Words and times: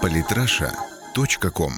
Политраша.ком 0.00 1.72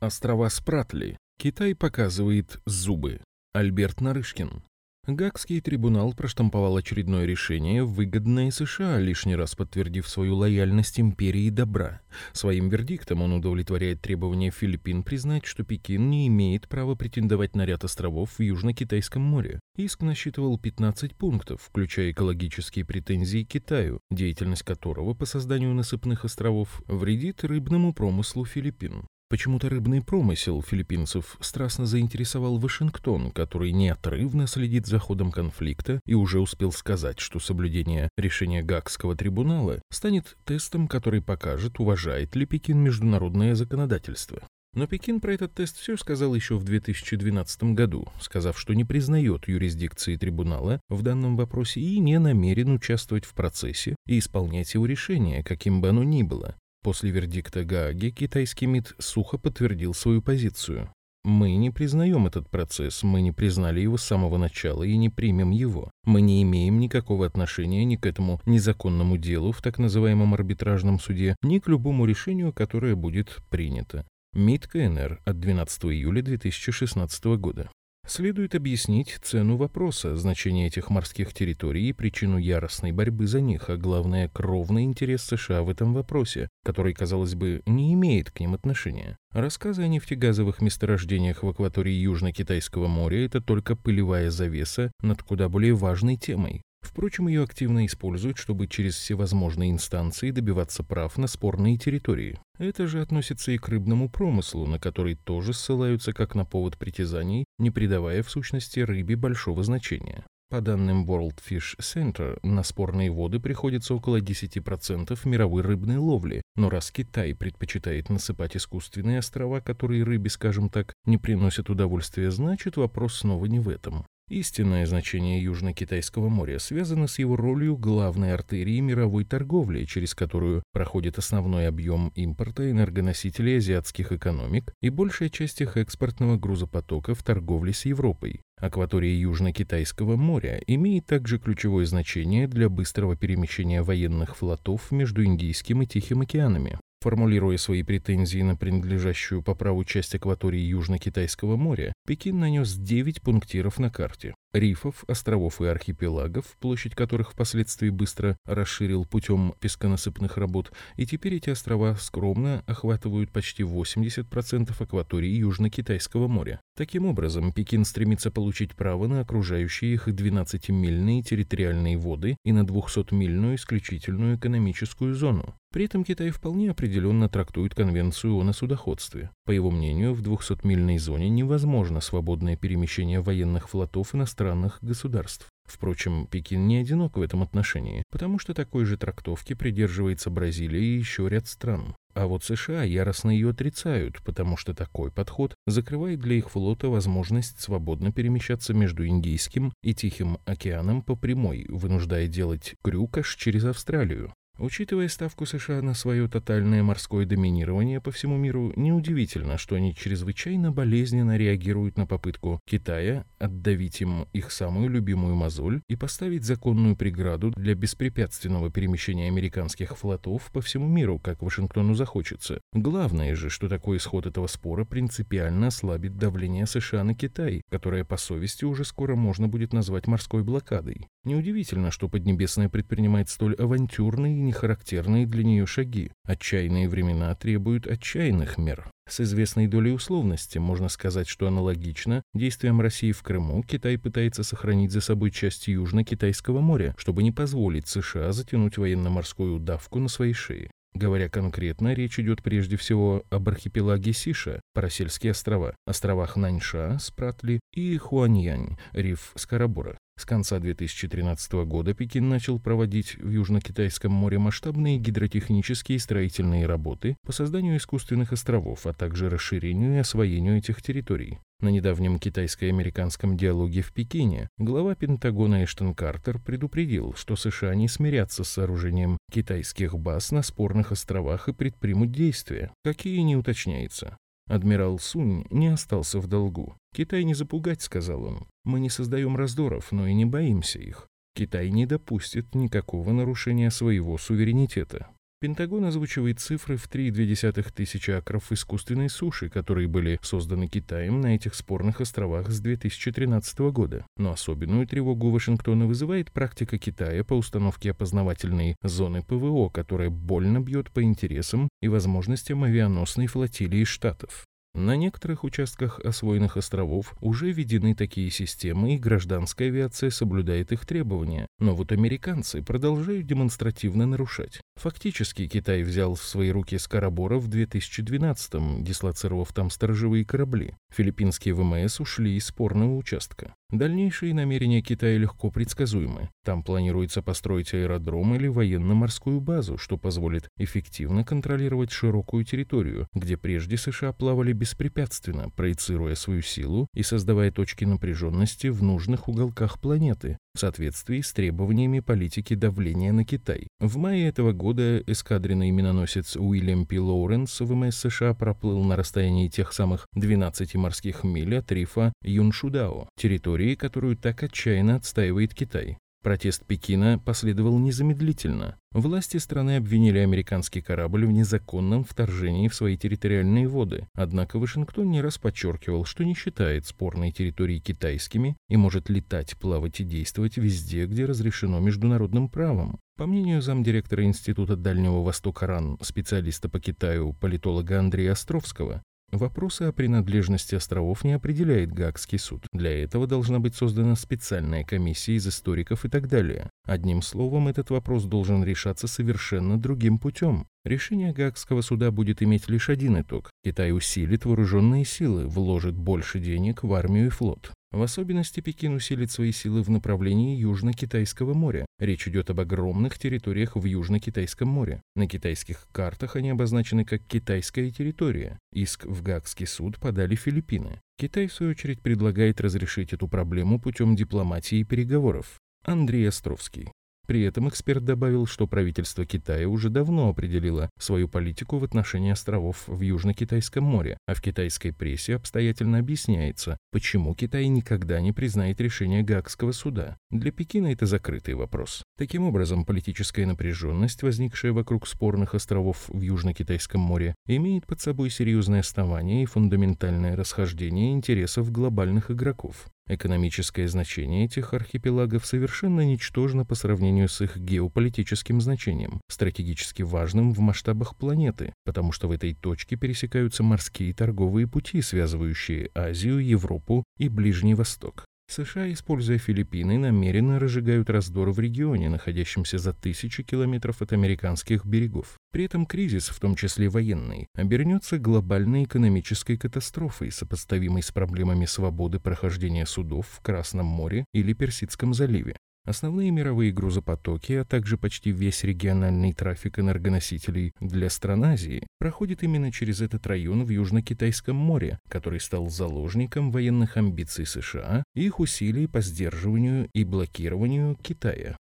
Острова 0.00 0.48
Спратли. 0.48 1.18
Китай 1.38 1.74
показывает 1.74 2.60
зубы. 2.66 3.20
Альберт 3.52 4.00
Нарышкин. 4.00 4.62
Гагский 5.06 5.60
трибунал 5.60 6.14
проштамповал 6.14 6.78
очередное 6.78 7.26
решение, 7.26 7.84
выгодное 7.84 8.50
США, 8.50 8.98
лишний 8.98 9.36
раз 9.36 9.54
подтвердив 9.54 10.08
свою 10.08 10.34
лояльность 10.36 10.98
империи 10.98 11.50
добра. 11.50 12.00
Своим 12.32 12.70
вердиктом 12.70 13.20
он 13.20 13.34
удовлетворяет 13.34 14.00
требования 14.00 14.50
Филиппин 14.50 15.02
признать, 15.02 15.44
что 15.44 15.62
Пекин 15.62 16.08
не 16.08 16.26
имеет 16.28 16.68
права 16.68 16.94
претендовать 16.94 17.54
на 17.54 17.66
ряд 17.66 17.84
островов 17.84 18.30
в 18.38 18.40
Южно-Китайском 18.40 19.20
море. 19.20 19.60
Иск 19.76 20.00
насчитывал 20.00 20.58
15 20.58 21.14
пунктов, 21.14 21.60
включая 21.60 22.12
экологические 22.12 22.86
претензии 22.86 23.44
Китаю, 23.44 24.00
деятельность 24.10 24.62
которого 24.62 25.12
по 25.12 25.26
созданию 25.26 25.74
насыпных 25.74 26.24
островов 26.24 26.82
вредит 26.86 27.44
рыбному 27.44 27.92
промыслу 27.92 28.46
Филиппин. 28.46 29.06
Почему-то 29.30 29.68
рыбный 29.68 30.02
промысел 30.02 30.62
филиппинцев 30.62 31.38
страстно 31.40 31.86
заинтересовал 31.86 32.58
Вашингтон, 32.58 33.30
который 33.30 33.72
неотрывно 33.72 34.46
следит 34.46 34.86
за 34.86 34.98
ходом 34.98 35.32
конфликта 35.32 36.00
и 36.06 36.14
уже 36.14 36.40
успел 36.40 36.72
сказать, 36.72 37.18
что 37.18 37.40
соблюдение 37.40 38.10
решения 38.18 38.62
Гагского 38.62 39.16
трибунала 39.16 39.80
станет 39.90 40.36
тестом, 40.44 40.88
который 40.88 41.22
покажет, 41.22 41.80
уважает 41.80 42.36
ли 42.36 42.44
Пекин 42.44 42.78
международное 42.78 43.54
законодательство. 43.54 44.46
Но 44.74 44.88
Пекин 44.88 45.20
про 45.20 45.32
этот 45.32 45.54
тест 45.54 45.78
все 45.78 45.96
сказал 45.96 46.34
еще 46.34 46.56
в 46.56 46.64
2012 46.64 47.74
году, 47.74 48.08
сказав, 48.20 48.58
что 48.58 48.74
не 48.74 48.84
признает 48.84 49.46
юрисдикции 49.46 50.16
трибунала 50.16 50.80
в 50.88 51.02
данном 51.02 51.36
вопросе 51.36 51.80
и 51.80 51.98
не 52.00 52.18
намерен 52.18 52.72
участвовать 52.72 53.24
в 53.24 53.34
процессе 53.34 53.94
и 54.06 54.18
исполнять 54.18 54.74
его 54.74 54.84
решение, 54.86 55.44
каким 55.44 55.80
бы 55.80 55.90
оно 55.90 56.02
ни 56.02 56.24
было. 56.24 56.56
После 56.84 57.10
вердикта 57.10 57.64
Гааги 57.64 58.10
китайский 58.10 58.66
МИД 58.66 58.96
сухо 58.98 59.38
подтвердил 59.38 59.94
свою 59.94 60.20
позицию. 60.20 60.92
Мы 61.24 61.56
не 61.56 61.70
признаем 61.70 62.26
этот 62.26 62.50
процесс, 62.50 63.02
мы 63.02 63.22
не 63.22 63.32
признали 63.32 63.80
его 63.80 63.96
с 63.96 64.04
самого 64.04 64.36
начала 64.36 64.82
и 64.82 64.94
не 64.98 65.08
примем 65.08 65.50
его. 65.50 65.90
Мы 66.04 66.20
не 66.20 66.42
имеем 66.42 66.78
никакого 66.78 67.24
отношения 67.24 67.86
ни 67.86 67.96
к 67.96 68.04
этому 68.04 68.42
незаконному 68.44 69.16
делу 69.16 69.52
в 69.52 69.62
так 69.62 69.78
называемом 69.78 70.34
арбитражном 70.34 71.00
суде, 71.00 71.36
ни 71.42 71.58
к 71.58 71.68
любому 71.68 72.04
решению, 72.04 72.52
которое 72.52 72.94
будет 72.94 73.38
принято. 73.48 74.06
МИД 74.34 74.66
КНР 74.66 75.22
от 75.24 75.40
12 75.40 75.84
июля 75.84 76.20
2016 76.20 77.24
года. 77.38 77.70
Следует 78.06 78.54
объяснить 78.54 79.18
цену 79.22 79.56
вопроса, 79.56 80.14
значение 80.16 80.66
этих 80.66 80.90
морских 80.90 81.32
территорий 81.32 81.88
и 81.88 81.92
причину 81.94 82.36
яростной 82.36 82.92
борьбы 82.92 83.26
за 83.26 83.40
них, 83.40 83.70
а 83.70 83.78
главное, 83.78 84.28
кровный 84.28 84.84
интерес 84.84 85.22
США 85.22 85.62
в 85.62 85.70
этом 85.70 85.94
вопросе, 85.94 86.50
который, 86.64 86.92
казалось 86.92 87.34
бы, 87.34 87.62
не 87.64 87.94
имеет 87.94 88.30
к 88.30 88.40
ним 88.40 88.52
отношения. 88.52 89.16
Рассказы 89.32 89.82
о 89.82 89.88
нефтегазовых 89.88 90.60
месторождениях 90.60 91.42
в 91.42 91.48
акватории 91.48 91.94
Южно-Китайского 91.94 92.88
моря– 92.88 93.24
это 93.26 93.40
только 93.40 93.74
пылевая 93.74 94.30
завеса 94.30 94.92
над 95.00 95.22
куда 95.22 95.48
более 95.48 95.74
важной 95.74 96.16
темой. 96.16 96.62
Впрочем, 96.84 97.28
ее 97.28 97.42
активно 97.42 97.86
используют, 97.86 98.36
чтобы 98.36 98.68
через 98.68 98.94
всевозможные 98.96 99.70
инстанции 99.70 100.30
добиваться 100.30 100.84
прав 100.84 101.16
на 101.16 101.26
спорные 101.26 101.78
территории. 101.78 102.38
Это 102.58 102.86
же 102.86 103.00
относится 103.00 103.52
и 103.52 103.58
к 103.58 103.68
рыбному 103.68 104.10
промыслу, 104.10 104.66
на 104.66 104.78
который 104.78 105.14
тоже 105.14 105.54
ссылаются 105.54 106.12
как 106.12 106.34
на 106.34 106.44
повод 106.44 106.76
притязаний, 106.76 107.46
не 107.58 107.70
придавая 107.70 108.22
в 108.22 108.30
сущности 108.30 108.80
рыбе 108.80 109.16
большого 109.16 109.64
значения. 109.64 110.24
По 110.50 110.60
данным 110.60 111.06
World 111.06 111.38
Fish 111.48 111.76
Center, 111.80 112.38
на 112.42 112.62
спорные 112.62 113.10
воды 113.10 113.40
приходится 113.40 113.94
около 113.94 114.20
10% 114.20 115.18
мировой 115.24 115.62
рыбной 115.62 115.96
ловли, 115.96 116.42
но 116.54 116.68
раз 116.68 116.90
Китай 116.90 117.34
предпочитает 117.34 118.10
насыпать 118.10 118.56
искусственные 118.56 119.18
острова, 119.18 119.60
которые 119.60 120.04
рыбе, 120.04 120.28
скажем 120.28 120.68
так, 120.68 120.92
не 121.06 121.16
приносят 121.16 121.70
удовольствия, 121.70 122.30
значит 122.30 122.76
вопрос 122.76 123.14
снова 123.14 123.46
не 123.46 123.58
в 123.58 123.70
этом. 123.70 124.04
Истинное 124.30 124.86
значение 124.86 125.42
Южно-Китайского 125.42 126.30
моря 126.30 126.58
связано 126.58 127.08
с 127.08 127.18
его 127.18 127.36
ролью 127.36 127.76
главной 127.76 128.32
артерии 128.32 128.80
мировой 128.80 129.26
торговли, 129.26 129.84
через 129.84 130.14
которую 130.14 130.62
проходит 130.72 131.18
основной 131.18 131.68
объем 131.68 132.10
импорта 132.14 132.70
энергоносителей 132.70 133.58
азиатских 133.58 134.12
экономик 134.12 134.72
и 134.80 134.88
большая 134.88 135.28
часть 135.28 135.60
их 135.60 135.76
экспортного 135.76 136.38
грузопотока 136.38 137.14
в 137.14 137.22
торговле 137.22 137.74
с 137.74 137.84
Европой. 137.84 138.40
Акватория 138.56 139.14
Южно-Китайского 139.14 140.16
моря 140.16 140.58
имеет 140.66 141.04
также 141.04 141.38
ключевое 141.38 141.84
значение 141.84 142.48
для 142.48 142.70
быстрого 142.70 143.16
перемещения 143.16 143.82
военных 143.82 144.36
флотов 144.36 144.90
между 144.90 145.22
Индийским 145.22 145.82
и 145.82 145.86
Тихим 145.86 146.22
океанами. 146.22 146.78
Формулируя 147.04 147.58
свои 147.58 147.82
претензии 147.82 148.40
на 148.40 148.56
принадлежащую 148.56 149.42
по 149.42 149.54
праву 149.54 149.84
часть 149.84 150.14
акватории 150.14 150.62
Южно-Китайского 150.62 151.56
моря, 151.56 151.92
Пекин 152.06 152.38
нанес 152.38 152.72
9 152.72 153.20
пунктиров 153.20 153.78
на 153.78 153.90
карте 153.90 154.34
рифов, 154.54 155.04
островов 155.06 155.60
и 155.60 155.66
архипелагов, 155.66 156.56
площадь 156.60 156.94
которых 156.94 157.32
впоследствии 157.32 157.90
быстро 157.90 158.36
расширил 158.46 159.04
путем 159.04 159.54
песконасыпных 159.60 160.36
работ, 160.36 160.72
и 160.96 161.06
теперь 161.06 161.34
эти 161.34 161.50
острова 161.50 161.96
скромно 161.96 162.62
охватывают 162.66 163.30
почти 163.32 163.64
80% 163.64 164.72
акватории 164.78 165.30
Южно-Китайского 165.30 166.28
моря. 166.28 166.60
Таким 166.76 167.06
образом, 167.06 167.52
Пекин 167.52 167.84
стремится 167.84 168.30
получить 168.30 168.74
право 168.74 169.06
на 169.06 169.20
окружающие 169.20 169.94
их 169.94 170.08
12-мильные 170.08 171.22
территориальные 171.22 171.98
воды 171.98 172.36
и 172.44 172.52
на 172.52 172.60
200-мильную 172.60 173.56
исключительную 173.56 174.36
экономическую 174.36 175.14
зону. 175.14 175.54
При 175.74 175.86
этом 175.86 176.04
Китай 176.04 176.30
вполне 176.30 176.70
определенно 176.70 177.28
трактует 177.28 177.74
Конвенцию 177.74 178.38
о 178.38 178.52
судоходстве. 178.52 179.30
По 179.44 179.50
его 179.50 179.72
мнению, 179.72 180.14
в 180.14 180.22
200-мильной 180.22 180.98
зоне 180.98 181.28
невозможно 181.28 182.00
свободное 182.00 182.56
перемещение 182.56 183.20
военных 183.20 183.68
флотов 183.68 184.14
иностранных 184.14 184.78
государств. 184.82 185.48
Впрочем, 185.64 186.28
Пекин 186.28 186.68
не 186.68 186.76
одинок 186.76 187.16
в 187.16 187.22
этом 187.22 187.42
отношении, 187.42 188.04
потому 188.12 188.38
что 188.38 188.54
такой 188.54 188.84
же 188.84 188.96
трактовки 188.96 189.54
придерживается 189.54 190.30
Бразилия 190.30 190.80
и 190.80 190.96
еще 190.96 191.28
ряд 191.28 191.48
стран. 191.48 191.96
А 192.14 192.28
вот 192.28 192.44
США 192.44 192.84
яростно 192.84 193.30
ее 193.30 193.50
отрицают, 193.50 194.22
потому 194.22 194.56
что 194.56 194.74
такой 194.74 195.10
подход 195.10 195.56
закрывает 195.66 196.20
для 196.20 196.36
их 196.36 196.50
флота 196.50 196.88
возможность 196.88 197.60
свободно 197.60 198.12
перемещаться 198.12 198.74
между 198.74 199.04
Индийским 199.08 199.72
и 199.82 199.92
Тихим 199.92 200.38
океаном 200.44 201.02
по 201.02 201.16
прямой, 201.16 201.66
вынуждая 201.68 202.28
делать 202.28 202.76
крюк 202.84 203.18
аж 203.18 203.34
через 203.34 203.64
Австралию. 203.64 204.32
Учитывая 204.56 205.08
ставку 205.08 205.46
США 205.46 205.82
на 205.82 205.94
свое 205.94 206.28
тотальное 206.28 206.84
морское 206.84 207.26
доминирование 207.26 208.00
по 208.00 208.12
всему 208.12 208.36
миру, 208.36 208.72
неудивительно, 208.76 209.58
что 209.58 209.74
они 209.74 209.96
чрезвычайно 209.96 210.70
болезненно 210.70 211.36
реагируют 211.36 211.96
на 211.96 212.06
попытку 212.06 212.60
Китая 212.64 213.24
отдавить 213.38 214.00
им 214.00 214.28
их 214.32 214.52
самую 214.52 214.88
любимую 214.90 215.34
мозоль 215.34 215.82
и 215.88 215.96
поставить 215.96 216.44
законную 216.44 216.96
преграду 216.96 217.50
для 217.50 217.74
беспрепятственного 217.74 218.70
перемещения 218.70 219.26
американских 219.26 219.96
флотов 219.98 220.50
по 220.52 220.60
всему 220.60 220.86
миру, 220.86 221.18
как 221.18 221.42
Вашингтону 221.42 221.94
захочется. 221.94 222.60
Главное 222.72 223.34
же, 223.34 223.50
что 223.50 223.68
такой 223.68 223.96
исход 223.96 224.26
этого 224.26 224.46
спора 224.46 224.84
принципиально 224.84 225.66
ослабит 225.66 226.16
давление 226.16 226.66
США 226.66 227.02
на 227.02 227.14
Китай, 227.14 227.62
которое 227.70 228.04
по 228.04 228.16
совести 228.16 228.64
уже 228.64 228.84
скоро 228.84 229.16
можно 229.16 229.48
будет 229.48 229.72
назвать 229.72 230.06
морской 230.06 230.44
блокадой. 230.44 231.08
Неудивительно, 231.24 231.90
что 231.90 232.08
Поднебесная 232.08 232.68
предпринимает 232.68 233.30
столь 233.30 233.54
авантюрные 233.54 234.36
и 234.36 234.40
нехарактерные 234.40 235.26
для 235.26 235.42
нее 235.42 235.64
шаги. 235.64 236.12
Отчаянные 236.26 236.88
времена 236.88 237.34
требуют 237.34 237.86
отчаянных 237.86 238.58
мер. 238.58 238.90
С 239.08 239.20
известной 239.20 239.66
долей 239.66 239.92
условности 239.92 240.58
можно 240.58 240.88
сказать, 240.88 241.26
что 241.28 241.46
аналогично 241.46 242.22
действиям 242.34 242.80
России 242.80 243.12
в 243.12 243.22
Крыму 243.22 243.62
Китай 243.62 243.96
пытается 243.96 244.42
сохранить 244.42 244.92
за 244.92 245.00
собой 245.00 245.30
часть 245.30 245.66
Южно-Китайского 245.68 246.60
моря, 246.60 246.94
чтобы 246.98 247.22
не 247.22 247.32
позволить 247.32 247.88
США 247.88 248.32
затянуть 248.32 248.76
военно-морскую 248.76 249.58
давку 249.60 250.00
на 250.00 250.08
своей 250.08 250.34
шее. 250.34 250.70
Говоря 250.94 251.28
конкретно, 251.28 251.92
речь 251.92 252.20
идет 252.20 252.42
прежде 252.42 252.76
всего 252.76 253.24
об 253.28 253.48
архипелаге 253.48 254.12
Сиша, 254.12 254.60
Парасельские 254.74 255.32
острова, 255.32 255.74
островах 255.86 256.36
Наньша, 256.36 256.98
Спратли 257.00 257.58
и 257.72 257.96
Хуаньянь, 257.96 258.78
риф 258.92 259.32
Скоробора. 259.34 259.98
С 260.16 260.26
конца 260.26 260.60
2013 260.60 261.52
года 261.66 261.92
Пекин 261.92 262.28
начал 262.28 262.60
проводить 262.60 263.16
в 263.16 263.28
Южно-Китайском 263.28 264.12
море 264.12 264.38
масштабные 264.38 264.98
гидротехнические 264.98 265.96
и 265.96 265.98
строительные 265.98 266.66
работы 266.66 267.16
по 267.26 267.32
созданию 267.32 267.76
искусственных 267.78 268.32
островов, 268.32 268.86
а 268.86 268.92
также 268.92 269.28
расширению 269.28 269.96
и 269.96 269.98
освоению 269.98 270.58
этих 270.58 270.82
территорий. 270.82 271.40
На 271.60 271.68
недавнем 271.68 272.20
китайско-американском 272.20 273.36
диалоге 273.36 273.82
в 273.82 273.92
Пекине 273.92 274.48
глава 274.56 274.94
Пентагона 274.94 275.64
Эштон 275.64 275.94
Картер 275.94 276.38
предупредил, 276.38 277.14
что 277.14 277.34
США 277.34 277.74
не 277.74 277.88
смирятся 277.88 278.44
с 278.44 278.50
сооружением 278.50 279.18
китайских 279.32 279.98
баз 279.98 280.30
на 280.30 280.42
спорных 280.42 280.92
островах 280.92 281.48
и 281.48 281.52
предпримут 281.52 282.12
действия, 282.12 282.72
какие 282.84 283.18
не 283.20 283.36
уточняется. 283.36 284.16
Адмирал 284.46 284.98
Сунь 284.98 285.46
не 285.50 285.68
остался 285.68 286.18
в 286.20 286.26
долгу. 286.26 286.76
«Китай 286.94 287.24
не 287.24 287.34
запугать»,— 287.34 287.80
сказал 287.82 288.24
он. 288.24 288.46
«Мы 288.64 288.80
не 288.80 288.90
создаем 288.90 289.36
раздоров, 289.36 289.90
но 289.90 290.06
и 290.06 290.14
не 290.14 290.26
боимся 290.26 290.78
их. 290.78 291.08
Китай 291.34 291.70
не 291.70 291.86
допустит 291.86 292.54
никакого 292.54 293.12
нарушения 293.12 293.70
своего 293.70 294.18
суверенитета». 294.18 295.08
Пентагон 295.44 295.84
озвучивает 295.84 296.40
цифры 296.40 296.78
в 296.78 296.88
3,2 296.88 297.70
тысячи 297.70 298.10
акров 298.10 298.50
искусственной 298.50 299.10
суши, 299.10 299.50
которые 299.50 299.86
были 299.88 300.18
созданы 300.22 300.68
Китаем 300.68 301.20
на 301.20 301.34
этих 301.34 301.54
спорных 301.54 302.00
островах 302.00 302.48
с 302.48 302.60
2013 302.60 303.58
года. 303.70 304.06
Но 304.16 304.32
особенную 304.32 304.86
тревогу 304.86 305.28
Вашингтона 305.28 305.86
вызывает 305.86 306.32
практика 306.32 306.78
Китая 306.78 307.24
по 307.24 307.34
установке 307.34 307.90
опознавательной 307.90 308.76
зоны 308.82 309.22
ПВО, 309.22 309.68
которая 309.68 310.08
больно 310.08 310.60
бьет 310.60 310.90
по 310.90 311.02
интересам 311.02 311.68
и 311.82 311.88
возможностям 311.88 312.64
авианосной 312.64 313.26
флотилии 313.26 313.84
штатов. 313.84 314.46
На 314.74 314.96
некоторых 314.96 315.44
участках 315.44 316.00
освоенных 316.00 316.56
островов 316.56 317.14
уже 317.20 317.52
введены 317.52 317.94
такие 317.94 318.28
системы, 318.28 318.94
и 318.94 318.98
гражданская 318.98 319.68
авиация 319.68 320.10
соблюдает 320.10 320.72
их 320.72 320.84
требования. 320.84 321.46
Но 321.60 321.74
вот 321.74 321.92
американцы 321.92 322.62
продолжают 322.62 323.26
демонстративно 323.26 324.06
нарушать. 324.06 324.60
Фактически 324.76 325.46
Китай 325.46 325.82
взял 325.82 326.14
в 326.16 326.22
свои 326.22 326.50
руки 326.50 326.76
Скоробора 326.78 327.38
в 327.38 327.48
2012-м, 327.48 328.82
дислоцировав 328.82 329.52
там 329.52 329.70
сторожевые 329.70 330.24
корабли. 330.24 330.74
Филиппинские 330.92 331.54
ВМС 331.54 332.00
ушли 332.00 332.36
из 332.36 332.46
спорного 332.46 332.96
участка. 332.96 333.54
Дальнейшие 333.70 334.34
намерения 334.34 334.82
Китая 334.82 335.16
легко 335.16 335.50
предсказуемы. 335.50 336.28
Там 336.44 336.62
планируется 336.62 337.22
построить 337.22 337.72
аэродром 337.72 338.34
или 338.34 338.48
военно-морскую 338.48 339.40
базу, 339.40 339.78
что 339.78 339.96
позволит 339.96 340.48
эффективно 340.58 341.24
контролировать 341.24 341.90
широкую 341.90 342.44
территорию, 342.44 343.08
где 343.14 343.36
прежде 343.36 343.76
США 343.76 344.12
плавали 344.12 344.52
беспрепятственно, 344.52 345.50
проецируя 345.50 346.14
свою 346.14 346.42
силу 346.42 346.88
и 346.94 347.02
создавая 347.02 347.50
точки 347.50 347.84
напряженности 347.84 348.68
в 348.68 348.82
нужных 348.82 349.28
уголках 349.28 349.80
планеты, 349.80 350.38
в 350.54 350.60
соответствии 350.60 351.20
с 351.20 351.32
требованиями 351.32 352.00
политики 352.00 352.54
давления 352.54 353.12
на 353.12 353.24
Китай. 353.24 353.68
В 353.80 353.96
мае 353.96 354.28
этого 354.28 354.52
года 354.52 354.98
эскадренный 355.06 355.70
миноносец 355.70 356.36
Уильям 356.36 356.86
П. 356.86 357.00
Лоуренс 357.00 357.60
ВМС 357.60 357.96
США 357.96 358.34
проплыл 358.34 358.82
на 358.84 358.96
расстоянии 358.96 359.48
тех 359.48 359.72
самых 359.72 360.06
12 360.12 360.74
морских 360.76 361.24
миль 361.24 361.56
от 361.56 361.72
рифа 361.72 362.12
Юншудао, 362.22 363.08
территории, 363.16 363.74
которую 363.74 364.16
так 364.16 364.42
отчаянно 364.42 364.96
отстаивает 364.96 365.54
Китай. 365.54 365.98
Протест 366.24 366.64
Пекина 366.64 367.18
последовал 367.18 367.78
незамедлительно. 367.78 368.78
Власти 368.92 369.36
страны 369.36 369.76
обвинили 369.76 370.16
американский 370.16 370.80
корабль 370.80 371.26
в 371.26 371.30
незаконном 371.30 372.02
вторжении 372.02 372.68
в 372.68 372.74
свои 372.74 372.96
территориальные 372.96 373.68
воды, 373.68 374.08
однако 374.14 374.58
Вашингтон 374.58 375.10
не 375.10 375.20
раз 375.20 375.36
подчеркивал, 375.36 376.06
что 376.06 376.24
не 376.24 376.34
считает 376.34 376.86
спорные 376.86 377.30
территории 377.30 377.78
китайскими 377.78 378.56
и 378.70 378.78
может 378.78 379.10
летать, 379.10 379.54
плавать 379.58 380.00
и 380.00 380.04
действовать 380.04 380.56
везде, 380.56 381.04
где 381.04 381.26
разрешено 381.26 381.78
международным 381.78 382.48
правом. 382.48 382.98
По 383.18 383.26
мнению 383.26 383.60
замдиректора 383.60 384.24
Института 384.24 384.76
Дальнего 384.76 385.22
Востока 385.22 385.66
РАН, 385.66 385.98
специалиста 386.00 386.70
по 386.70 386.80
Китаю, 386.80 387.34
политолога 387.34 387.98
Андрея 387.98 388.32
Островского, 388.32 389.02
Вопросы 389.30 389.82
о 389.82 389.92
принадлежности 389.92 390.74
островов 390.74 391.24
не 391.24 391.32
определяет 391.32 391.92
Гаагский 391.92 392.38
суд. 392.38 392.66
Для 392.72 393.02
этого 393.02 393.26
должна 393.26 393.58
быть 393.58 393.74
создана 393.74 394.14
специальная 394.14 394.84
комиссия 394.84 395.34
из 395.34 395.46
историков 395.48 396.04
и 396.04 396.08
так 396.08 396.28
далее. 396.28 396.70
Одним 396.86 397.20
словом, 397.20 397.68
этот 397.68 397.90
вопрос 397.90 398.24
должен 398.24 398.62
решаться 398.62 399.08
совершенно 399.08 399.76
другим 399.76 400.18
путем. 400.18 400.66
Решение 400.84 401.32
Гаагского 401.32 401.80
суда 401.80 402.10
будет 402.10 402.42
иметь 402.42 402.68
лишь 402.68 402.90
один 402.90 403.20
итог. 403.20 403.50
Китай 403.64 403.92
усилит 403.92 404.44
вооруженные 404.44 405.04
силы, 405.04 405.46
вложит 405.46 405.96
больше 405.96 406.38
денег 406.38 406.82
в 406.84 406.92
армию 406.92 407.26
и 407.26 407.30
флот. 407.30 407.72
В 407.94 408.02
особенности 408.02 408.58
Пекин 408.58 408.94
усилит 408.94 409.30
свои 409.30 409.52
силы 409.52 409.80
в 409.80 409.88
направлении 409.88 410.56
Южно-Китайского 410.56 411.54
моря. 411.54 411.86
Речь 412.00 412.26
идет 412.26 412.50
об 412.50 412.58
огромных 412.58 413.20
территориях 413.20 413.76
в 413.76 413.84
Южно-Китайском 413.84 414.66
море. 414.66 415.00
На 415.14 415.28
китайских 415.28 415.86
картах 415.92 416.34
они 416.34 416.50
обозначены 416.50 417.04
как 417.04 417.22
«китайская 417.22 417.92
территория». 417.92 418.58
Иск 418.72 419.04
в 419.04 419.22
Гаагский 419.22 419.68
суд 419.68 420.00
подали 420.00 420.34
Филиппины. 420.34 421.00
Китай, 421.18 421.46
в 421.46 421.52
свою 421.52 421.70
очередь, 421.70 422.02
предлагает 422.02 422.60
разрешить 422.60 423.12
эту 423.12 423.28
проблему 423.28 423.78
путем 423.78 424.16
дипломатии 424.16 424.78
и 424.78 424.84
переговоров. 424.84 425.60
Андрей 425.84 426.28
Островский. 426.28 426.90
При 427.26 427.42
этом 427.42 427.68
эксперт 427.68 428.04
добавил, 428.04 428.46
что 428.46 428.66
правительство 428.66 429.24
Китая 429.24 429.68
уже 429.68 429.88
давно 429.88 430.28
определило 430.28 430.90
свою 430.98 431.28
политику 431.28 431.78
в 431.78 431.84
отношении 431.84 432.32
островов 432.32 432.84
в 432.86 433.00
Южно-Китайском 433.00 433.82
море, 433.82 434.18
а 434.26 434.34
в 434.34 434.42
китайской 434.42 434.90
прессе 434.90 435.36
обстоятельно 435.36 435.98
объясняется, 435.98 436.76
почему 436.92 437.34
Китай 437.34 437.66
никогда 437.68 438.20
не 438.20 438.32
признает 438.32 438.80
решение 438.80 439.22
Гаагского 439.22 439.72
суда. 439.72 440.16
Для 440.30 440.52
Пекина 440.52 440.88
это 440.88 441.06
закрытый 441.06 441.54
вопрос. 441.54 442.02
Таким 442.18 442.44
образом, 442.44 442.84
политическая 442.84 443.46
напряженность, 443.46 444.22
возникшая 444.22 444.72
вокруг 444.72 445.08
спорных 445.08 445.54
островов 445.54 446.04
в 446.08 446.20
Южно-Китайском 446.20 447.00
море, 447.00 447.34
имеет 447.46 447.86
под 447.86 448.00
собой 448.00 448.30
серьезное 448.30 448.80
основание 448.80 449.42
и 449.42 449.46
фундаментальное 449.46 450.36
расхождение 450.36 451.12
интересов 451.12 451.72
глобальных 451.72 452.30
игроков. 452.30 452.86
Экономическое 453.06 453.86
значение 453.86 454.46
этих 454.46 454.72
архипелагов 454.72 455.44
совершенно 455.44 456.00
ничтожно 456.00 456.64
по 456.64 456.74
сравнению 456.74 457.28
с 457.28 457.42
их 457.42 457.58
геополитическим 457.58 458.62
значением, 458.62 459.20
стратегически 459.28 460.02
важным 460.02 460.52
в 460.54 460.60
масштабах 460.60 461.14
планеты, 461.14 461.74
потому 461.84 462.12
что 462.12 462.28
в 462.28 462.32
этой 462.32 462.54
точке 462.54 462.96
пересекаются 462.96 463.62
морские 463.62 464.14
торговые 464.14 464.66
пути, 464.66 465.02
связывающие 465.02 465.90
Азию, 465.94 466.38
Европу 466.38 467.04
и 467.18 467.28
Ближний 467.28 467.74
Восток. 467.74 468.24
США, 468.46 468.92
используя 468.92 469.38
Филиппины, 469.38 469.98
намеренно 469.98 470.58
разжигают 470.58 471.10
раздор 471.10 471.50
в 471.50 471.58
регионе, 471.58 472.08
находящемся 472.08 472.78
за 472.78 472.92
тысячи 472.92 473.42
километров 473.42 474.02
от 474.02 474.12
американских 474.12 474.84
берегов. 474.84 475.38
При 475.50 475.64
этом 475.64 475.86
кризис, 475.86 476.28
в 476.28 476.38
том 476.38 476.54
числе 476.54 476.88
военный, 476.88 477.48
обернется 477.54 478.18
глобальной 478.18 478.84
экономической 478.84 479.56
катастрофой, 479.56 480.30
сопоставимой 480.30 481.02
с 481.02 481.10
проблемами 481.10 481.64
свободы 481.64 482.20
прохождения 482.20 482.86
судов 482.86 483.26
в 483.28 483.40
Красном 483.40 483.86
море 483.86 484.24
или 484.32 484.52
Персидском 484.52 485.14
заливе. 485.14 485.56
Основные 485.86 486.30
мировые 486.30 486.72
грузопотоки, 486.72 487.52
а 487.52 487.64
также 487.64 487.98
почти 487.98 488.30
весь 488.30 488.64
региональный 488.64 489.34
трафик 489.34 489.78
энергоносителей 489.78 490.72
для 490.80 491.10
стран 491.10 491.44
Азии 491.44 491.86
проходит 491.98 492.42
именно 492.42 492.72
через 492.72 493.02
этот 493.02 493.26
район 493.26 493.64
в 493.64 493.68
Южно-Китайском 493.68 494.56
море, 494.56 494.98
который 495.10 495.40
стал 495.40 495.68
заложником 495.68 496.50
военных 496.50 496.96
амбиций 496.96 497.44
США 497.44 498.02
и 498.14 498.24
их 498.24 498.40
усилий 498.40 498.86
по 498.86 499.02
сдерживанию 499.02 499.90
и 499.92 500.04
блокированию 500.04 500.96
Китая. 500.96 501.58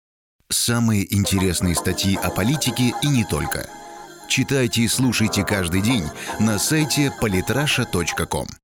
Самые 0.49 1.11
интересные 1.15 1.73
статьи 1.73 2.15
о 2.21 2.29
политике 2.29 2.93
и 3.01 3.07
не 3.07 3.25
только. 3.25 3.67
Читайте 4.27 4.83
и 4.83 4.87
слушайте 4.87 5.43
каждый 5.43 5.81
день 5.81 6.03
на 6.39 6.59
сайте 6.59 7.11
polytrasha.com. 7.21 8.47